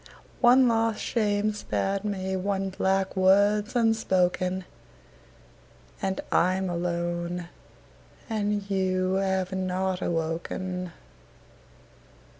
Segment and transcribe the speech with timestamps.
[0.39, 4.65] One last shame's spared me, one black word's unspoken;
[6.01, 7.49] And I'm alone;
[8.27, 10.91] and you have not awoken.